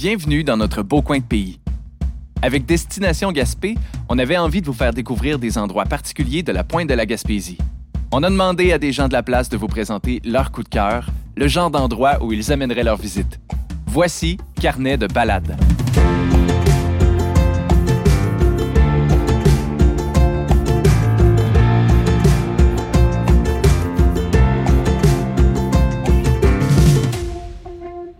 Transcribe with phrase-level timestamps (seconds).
[0.00, 1.58] Bienvenue dans notre beau coin de pays.
[2.40, 3.74] Avec Destination Gaspé,
[4.08, 7.04] on avait envie de vous faire découvrir des endroits particuliers de la pointe de la
[7.04, 7.58] Gaspésie.
[8.12, 10.68] On a demandé à des gens de la place de vous présenter leur coup de
[10.68, 13.40] cœur, le genre d'endroit où ils amèneraient leur visite.
[13.88, 15.56] Voici Carnet de balade.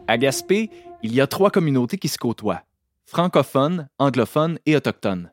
[0.09, 0.71] À Gaspé,
[1.02, 2.62] il y a trois communautés qui se côtoient
[3.07, 5.33] francophones, anglophones et autochtones.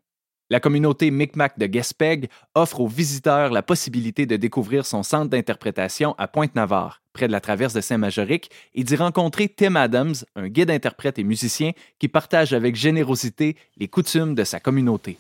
[0.50, 6.16] La communauté Micmac de Gaspeg offre aux visiteurs la possibilité de découvrir son centre d'interprétation
[6.18, 10.72] à Pointe-Navarre, près de la traverse de Saint-Majoric, et d'y rencontrer Tim Adams, un guide
[10.72, 15.18] interprète et musicien qui partage avec générosité les coutumes de sa communauté.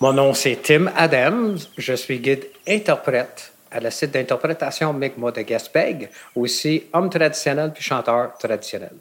[0.00, 5.42] Mon nom c'est Tim Adams, je suis guide interprète à la site d'interprétation Mi'kmaq de
[5.42, 8.92] Gaspeg, aussi homme traditionnel puis chanteur traditionnel.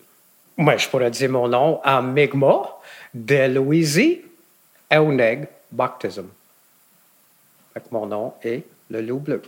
[0.57, 2.67] Moi, je pourrais dire mon nom en Mi'kmaq
[3.13, 4.21] de Louisie
[4.91, 6.27] Euneg Baptism.
[7.91, 9.41] Mon nom est le loup bleu.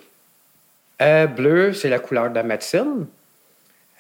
[1.02, 3.08] Euh, bleu, c'est la couleur de la médecine.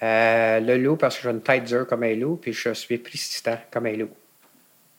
[0.02, 2.98] Euh, le loup, parce que j'ai une tête dure comme un loup, puis je suis
[2.98, 4.10] persistant comme un loup.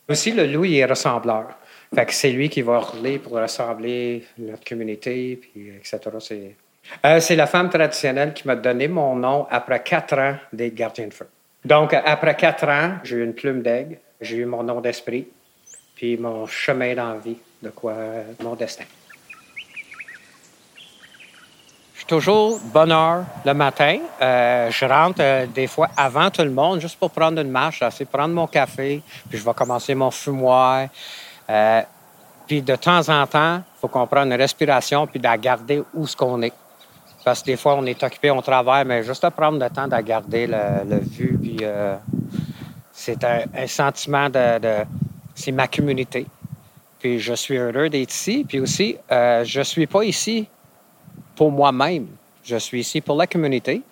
[0.08, 1.48] Aussi, le loup, il est ressembleur.
[1.94, 6.00] Fait que c'est lui qui va rouler pour rassembler notre communauté, puis etc.
[6.20, 6.56] C'est,
[7.04, 11.06] euh, c'est la femme traditionnelle qui m'a donné mon nom après quatre ans d'être gardien
[11.06, 11.28] de feu.
[11.64, 15.26] Donc, après quatre ans, j'ai eu une plume d'aigle, j'ai eu mon nom d'esprit,
[15.94, 17.94] puis mon chemin d'envie, de quoi
[18.42, 18.84] mon destin.
[21.94, 23.98] Je suis toujours bonne heure le matin.
[24.20, 27.80] Euh, je rentre euh, des fois avant tout le monde, juste pour prendre une marche,
[27.80, 30.88] assez prendre mon café, puis je vais commencer mon fumoir.
[31.48, 31.82] Euh,
[32.46, 35.82] puis de temps en temps, il faut qu'on prenne une respiration puis de la garder
[35.94, 36.52] où ce qu'on est.
[37.24, 39.88] Parce que des fois, on est occupé, on travaille, mais juste de prendre le temps
[39.88, 41.33] de garder le, vue.
[41.64, 41.96] Euh,
[42.92, 44.84] c'est un, sentiment de,
[45.34, 46.26] c'est ma communauté.
[46.98, 48.44] Puis je suis heureux d'être ici.
[48.48, 50.48] Puis aussi, euh, je ne suis pas ici
[51.36, 52.06] pour moi-même.
[52.44, 53.82] Je suis ici pour la communauté.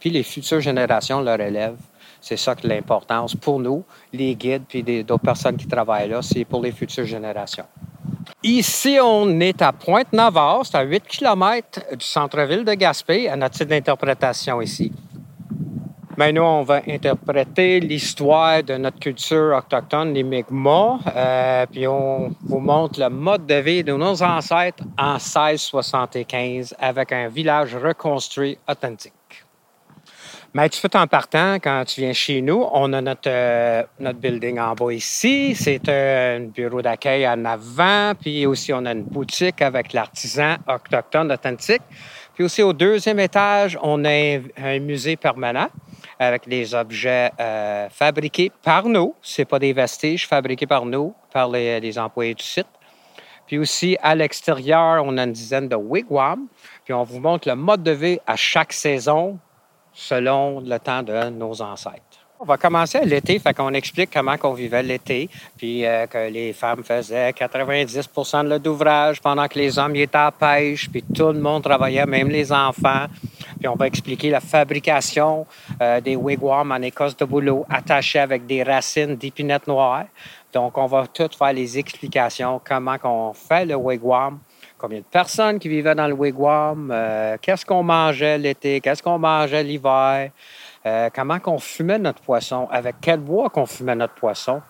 [0.00, 1.76] Puis les futures générations leur élèvent.
[2.20, 6.44] C'est ça que l'importance pour nous, les guides, puis d'autres personnes qui travaillent là, c'est
[6.44, 7.66] pour les futures générations.
[8.42, 13.56] Ici, on est à Pointe-Navarre, c'est à 8 km du centre-ville de Gaspé, à notre
[13.56, 14.92] site d'interprétation ici.
[16.16, 22.58] Maintenant, on va interpréter l'histoire de notre culture autochtone, les Mi'kmaq, euh, puis on vous
[22.58, 29.12] montre le mode de vie de nos ancêtres en 1675 avec un village reconstruit authentique.
[30.54, 34.18] Mais tu fais en partant, quand tu viens chez nous, on a notre, euh, notre
[34.18, 35.54] building en bas ici.
[35.54, 38.14] C'est un bureau d'accueil en avant.
[38.18, 41.82] Puis aussi, on a une boutique avec l'artisan autochtone authentique.
[42.34, 45.68] Puis aussi, au deuxième étage, on a un, musée permanent
[46.18, 49.14] avec des objets euh, fabriqués par nous.
[49.22, 52.66] C'est pas des vestiges fabriqués par nous, par les, les employés du site.
[53.46, 56.46] Puis aussi, à l'extérieur, on a une dizaine de wigwams.
[56.84, 59.38] Puis on vous montre le mode de vie à chaque saison
[59.92, 62.02] selon le temps de nos ancêtres.
[62.38, 66.28] On va commencer à l'été, fait qu'on explique comment on vivait l'été, puis euh, que
[66.28, 71.02] les femmes faisaient 90 de leur ouvrage pendant que les hommes étaient à pêche, puis
[71.02, 73.06] tout le monde travaillait, même les enfants.
[73.58, 75.46] Puis on va expliquer la fabrication
[75.80, 80.04] euh, des wigwams en écosse de boulot attachés avec des racines d'épinettes noires.
[80.52, 84.40] Donc on va tout faire les explications, comment on fait le wigwam,
[84.76, 89.18] combien de personnes qui vivaient dans le wigwam, euh, qu'est-ce qu'on mangeait l'été, qu'est-ce qu'on
[89.18, 90.30] mangeait l'hiver,
[90.86, 94.62] euh, comment qu'on fumait notre poisson, avec quel bois qu'on fumait notre poisson.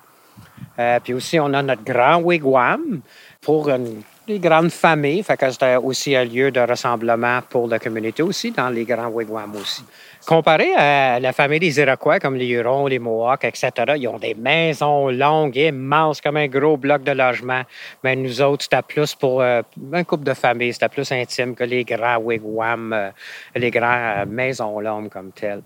[0.78, 3.00] Euh, puis aussi, on a notre grand wigwam
[3.40, 5.22] pour une, les grandes familles.
[5.22, 9.08] Fait que c'était aussi un lieu de rassemblement pour la communauté aussi, dans les grands
[9.08, 9.84] wigwams aussi.
[10.26, 14.34] Comparé à la famille des Iroquois, comme les Hurons, les Mohawks, etc., ils ont des
[14.34, 17.62] maisons longues, immenses, comme un gros bloc de logement.
[18.02, 19.62] Mais nous autres, c'était plus pour euh,
[19.92, 23.12] un couple de familles, c'était plus intime que les grands wigwams,
[23.54, 25.62] les grandes maisons longues comme telles.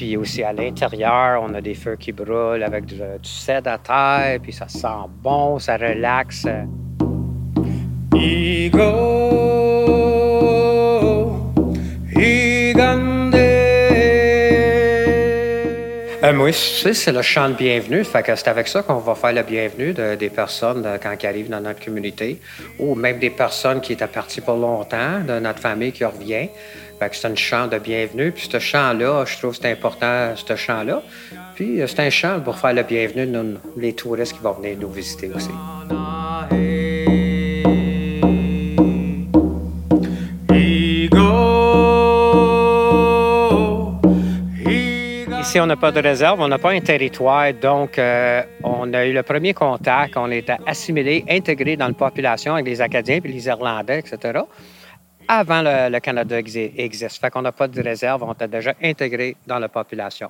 [0.00, 3.76] Puis aussi à l'intérieur, on a des feux qui brûlent avec du, du cèdre à
[3.76, 4.88] terre, puis ça sent
[5.22, 6.46] bon, ça relaxe.
[6.46, 6.64] Euh,
[16.38, 18.02] oui, c'est le chant de bienvenue.
[18.02, 21.26] Fait que c'est avec ça qu'on va faire la bienvenue des personnes euh, quand ils
[21.26, 22.40] arrivent dans notre communauté,
[22.78, 26.48] ou même des personnes qui étaient parties pour longtemps, de notre famille qui revient.
[27.12, 28.30] C'est un chant de bienvenue.
[28.30, 31.02] Puis ce chant-là, je trouve que c'est important, ce chant-là.
[31.54, 34.76] Puis euh, c'est un chant pour faire la bienvenue de les touristes qui vont venir
[34.78, 35.50] nous visiter aussi.
[45.50, 47.52] ici, on n'a pas de réserve, on n'a pas un territoire.
[47.54, 52.54] Donc, euh, on a eu le premier contact, on était assimilé, intégré dans la population
[52.54, 54.42] avec les Acadiens puis les Irlandais, etc.
[55.32, 57.20] Avant le, le Canada existe.
[57.20, 60.28] Fait qu'on n'a pas de réserve, on était déjà intégré dans la population.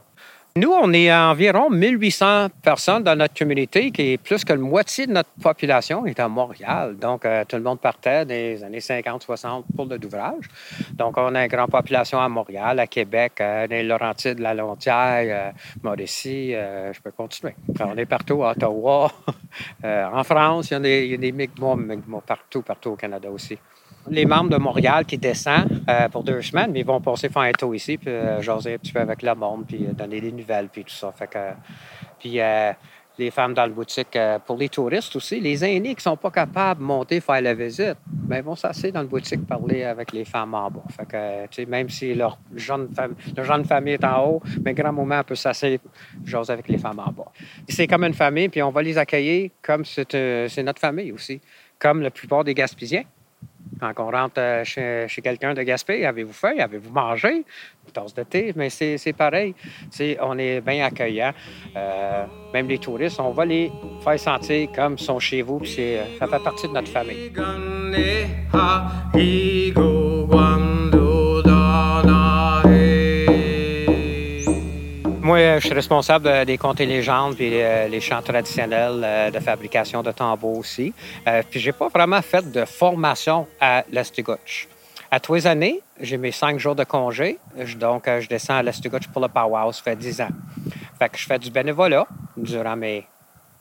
[0.56, 5.06] Nous, on est environ 1800 personnes dans notre communauté, qui est plus que la moitié
[5.06, 6.98] de notre population est à Montréal.
[6.98, 10.44] Donc, euh, tout le monde partait des années 50-60 pour le d'ouvrage.
[10.92, 15.24] Donc, on a une grande population à Montréal, à Québec, euh, les Laurentides, la Lontière,
[15.24, 15.50] euh,
[15.82, 17.54] Mauricie, euh, je peux continuer.
[17.80, 19.10] on est partout, à Ottawa,
[19.82, 21.48] en France, il y a des, il y
[22.26, 23.56] partout, partout au Canada aussi
[24.08, 27.42] les membres de Montréal qui descendent euh, pour deux semaines, mais ils vont passer faire
[27.42, 30.20] un tour ici, puis euh, jaser un petit peu avec le monde, puis euh, donner
[30.20, 31.12] des nouvelles, puis tout ça.
[32.18, 32.38] Puis
[33.18, 34.16] les femmes dans le boutique,
[34.46, 37.52] pour les touristes aussi, les aînés qui ne sont pas capables de monter, faire la
[37.52, 40.84] visite, mais ben, ils vont s'asseoir dans le boutique parler avec les femmes en bas.
[40.88, 44.92] Fait que, même si leur jeune, femme, leur jeune famille est en haut, mais grand
[44.92, 45.78] moment, peut s'asseoir,
[46.24, 47.30] jaser avec les femmes en bas.
[47.68, 51.42] C'est comme une famille, puis on va les accueillir comme c'est notre famille aussi,
[51.78, 53.04] comme la plupart des Gaspésiens.
[53.80, 56.54] Quand on rentre euh, chez, quelqu'un de Gaspé, avez-vous faim?
[56.58, 57.44] Avez-vous mangé?
[57.86, 58.52] Une tasse de thé?
[58.54, 59.54] Mais c'est pareil.
[60.20, 61.32] on est bien accueillant.
[61.76, 63.72] Euh, même les touristes, on va les
[64.02, 65.62] faire sentir comme ils sont chez vous.
[65.78, 67.32] Euh, ça fait partie de notre famille.
[75.30, 79.30] Moi, je suis responsable euh, des contes et légendes puis euh, les chants traditionnels euh,
[79.30, 80.92] de fabrication de tambours aussi.
[81.48, 84.66] puis j'ai pas vraiment fait de formation à l'Estigouche.
[85.08, 87.38] À tous les années, j'ai mes cinq jours de congé.
[87.78, 89.70] Donc, je descends à l'Estigouche pour le powwow.
[89.70, 90.34] Ça fait dix ans.
[90.98, 93.06] Fait que je fais du bénévolat durant mes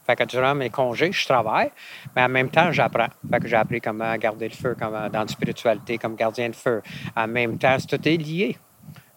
[0.07, 1.69] fait que durant mes congés, je travaille,
[2.15, 3.09] mais en même temps, j'apprends.
[3.29, 6.55] Fait que j'ai appris comment garder le feu, comme dans la spiritualité, comme gardien de
[6.55, 6.81] feu.
[7.15, 8.57] En même temps, tout est lié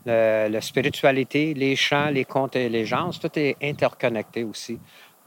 [0.07, 4.79] la spiritualité, les chants, les contes et les légendes, tout est interconnecté aussi.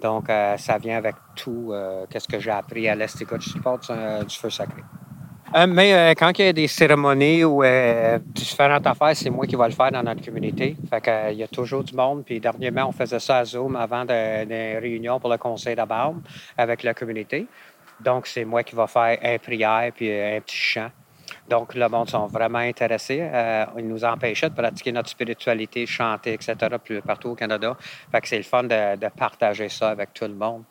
[0.01, 3.79] Donc, euh, ça vient avec tout euh, qu'est-ce que j'ai appris à l'Estica du support
[3.79, 4.81] du, feu sacré.
[5.55, 7.63] Euh, mais quand il y a des cérémonies ou
[8.19, 10.75] différentes affaires, c'est moi qui vais le faire dans notre communauté.
[10.89, 12.25] Fait que, il y a toujours du monde.
[12.25, 16.21] Puis dernièrement, on faisait ça à Zoom avant des réunions pour le conseil d'Abarbe
[16.57, 17.47] avec la communauté.
[17.99, 20.89] Donc, c'est moi qui vais faire une prière puis un petit chant.
[21.49, 23.19] Donc, le monde sont vraiment intéressés.
[23.21, 27.75] Euh, ils nous empêchaient de pratiquer notre spiritualité, chanter, etc., plus partout au Canada.
[28.11, 30.63] Fait que c'est le fun de, partager ça avec tout le monde.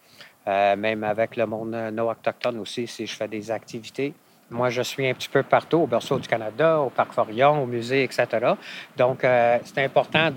[0.47, 4.13] Euh, même avec le monde non autochtone aussi, si je fais des activités.
[4.51, 7.67] Moi, je suis un petit peu partout, au Berceau du Canada, au Parc Forion, au
[7.67, 8.27] musée, etc.
[8.97, 10.31] Donc, euh, c'est important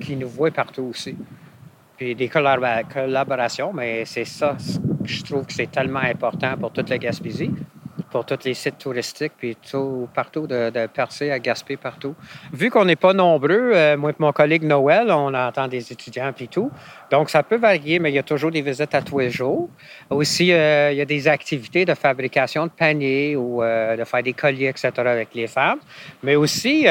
[0.00, 1.14] qu'ils nous voient partout aussi.
[1.96, 4.56] Puis des collaborations, mais c'est ça,
[5.04, 7.52] je trouve que c'est tellement important pour toute la Gaspésie
[8.10, 12.14] pour tous les sites touristiques, puis tout, partout, de, percer à Gaspé, partout.
[12.52, 16.32] Vu qu'on n'est pas nombreux, euh, moi et mon collègue Noël, on entend des étudiants,
[16.34, 16.70] puis tout.
[17.10, 19.68] Donc, ça peut varier, mais il y a toujours des visites à tous les jours.
[20.10, 24.22] Aussi, euh, il y a des activités de fabrication de paniers ou euh, de faire
[24.22, 25.80] des colliers, etc., avec les femmes.
[26.22, 26.86] Mais aussi,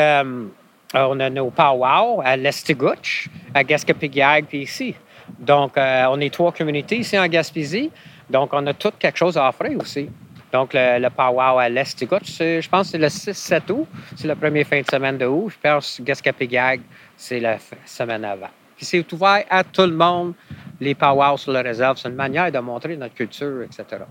[0.93, 4.95] on a nos powwow à l'Estigouche, à Gaspé-Pigague, puis ici.
[5.39, 7.91] Donc, on est trois communautés ici en Gaspésie.
[8.29, 10.09] Donc, on a tout quelque chose à offrir aussi.
[10.55, 13.87] Donc, le, le powwow à l'Estigouche, je pense que c'est le 6-7 août.
[14.15, 15.49] C'est la première fin de semaine de août.
[15.49, 16.79] Je pense que Gaspé-Gag,
[17.17, 18.47] c'est la semaine avant.
[18.77, 20.33] Puis c'est ouvert à tout le monde.
[20.79, 24.05] Les powwows sur la réserve, c'est une manière de montrer notre culture, etc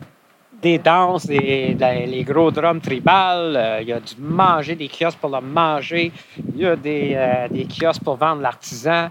[0.65, 5.19] des danses, des, les gros drums tribales, euh, il y a du manger, des kiosques
[5.19, 9.09] pour le manger, il y a des, euh, kiosques pour vendre l'artisan.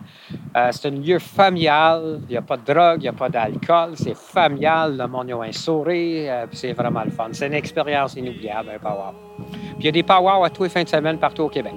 [0.58, 3.30] Euh, c'est un lieu familial, il n'y a pas de drogue, il n'y a pas
[3.30, 7.30] d'alcool, c'est familial, le monde a un sourire, c'est vraiment le fun.
[7.34, 9.14] C'est une expérience inoubliable, un power.
[9.48, 11.76] Puis il y a des powwows à tous les fins de semaine partout au Québec.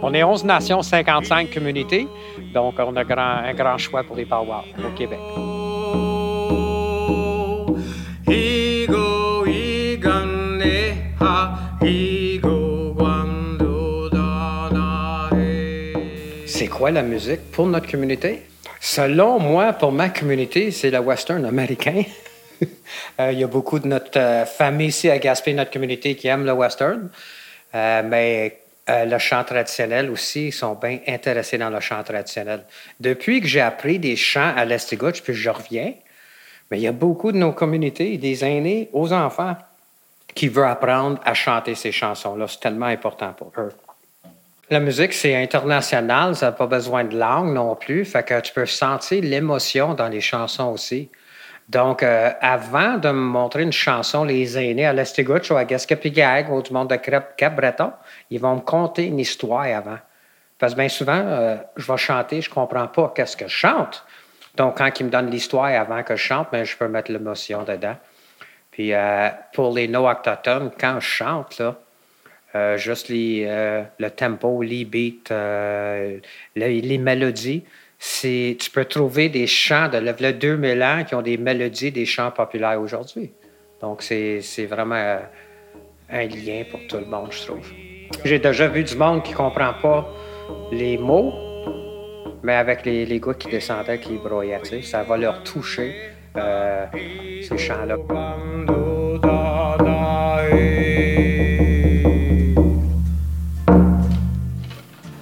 [0.00, 2.08] On est 11 nations, 55 communautés,
[2.54, 5.20] donc on a un grand choix pour les powwows au Québec.
[16.78, 18.42] Quoi la musique pour notre communauté?
[18.80, 22.04] Selon moi, pour ma communauté, c'est le western américain.
[23.20, 26.26] Euh, il y a beaucoup de notre euh, famille ici à Gaspé, notre communauté, qui
[26.26, 27.08] aiment le western.
[27.72, 28.58] Euh, mais
[28.88, 32.64] le chant traditionnel aussi, ils sont bien intéressés dans le chant traditionnel.
[32.98, 35.92] Depuis que j'ai appris des chants à l'Estigouche, puis je reviens,
[36.70, 39.54] mais il y a beaucoup de nos communautés, des aînés aux enfants,
[40.34, 42.48] qui veulent apprendre à chanter ces chansons-là.
[42.48, 43.72] C'est tellement important pour eux.
[44.70, 48.52] La musique, c'est international, ça n'a pas besoin de langue non plus, fait que tu
[48.52, 51.10] peux sentir l'émotion dans les chansons aussi.
[51.70, 56.50] Donc, euh, avant de me montrer une chanson, les aînés à l'Estigouche ou à Gaspé-Gag
[56.50, 57.92] ou du monde de Cap-Breton,
[58.30, 59.98] ils vont me conter une histoire avant.
[60.58, 64.04] Parce que bien souvent, euh, je vais chanter, je comprends pas qu'est-ce que je chante.
[64.56, 67.62] Donc, quand il me donne l'histoire avant que je chante, ben, je peux mettre l'émotion
[67.62, 67.96] dedans.
[68.70, 71.74] Puis, euh, pour les no-autochtones, quand je chante, là,
[72.54, 73.44] euh, juste les,
[73.98, 75.34] le tempo, les beats,
[76.56, 77.64] les, les, mélodies,
[77.98, 82.30] tu peux trouver des chants de le 2000 ans qui ont des mélodies des chants
[82.30, 83.32] populaires aujourd'hui.
[83.80, 85.18] Donc, c'est vraiment
[86.10, 87.70] un lien pour tout le monde, je trouve.
[88.24, 90.08] J'ai déjà vu du monde qui ne comprend pas
[90.72, 91.32] les mots,
[92.42, 95.94] mais avec les, les gars qui descendaient, qui broyaient, ça va leur toucher
[96.36, 96.86] euh,
[97.42, 97.96] ces chants-là.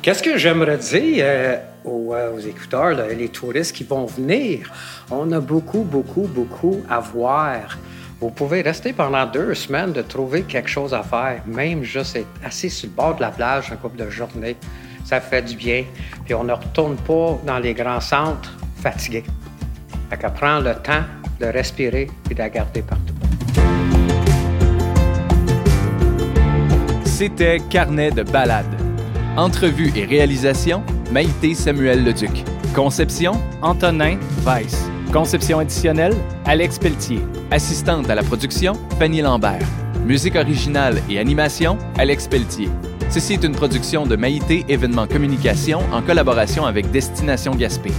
[0.07, 4.73] Qu'est-ce que j'aimerais dire euh, euh, aux, écouteurs, les touristes qui vont venir?
[5.11, 7.77] On a beaucoup, beaucoup, beaucoup à voir.
[8.21, 12.29] Vous pouvez rester pendant deux semaines de trouver quelque chose à faire, même juste être
[12.45, 14.55] assis sur le bord de la plage un couple de journées.
[15.05, 15.85] Ça fait du bien.
[16.25, 19.25] Puis on ne retourne pas dans les grands centres fatigués.
[20.09, 21.03] Fait qu'à prendre le temps
[21.41, 23.15] de respirer et de la garder partout.
[27.05, 28.76] C'était Carnet de balade.
[29.37, 32.43] Entrevue et réalisation, Maïté Samuel Leduc.
[32.75, 34.89] Conception, Antonin Weiss.
[35.13, 36.15] Conception additionnelle,
[36.47, 37.21] Alex Pelletier.
[37.51, 39.67] Assistante à la production, Fanny Lambert.
[40.07, 42.71] Musique originale et animation, Alex Pelletier.
[43.11, 47.91] Ceci est une production de Maïté Événements Communication en collaboration avec Destination Gaspé.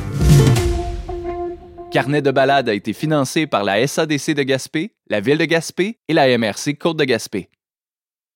[1.91, 5.99] Carnet de balade a été financé par la SADC de Gaspé, la Ville de Gaspé
[6.07, 7.47] et la MRC Côte de Gaspé.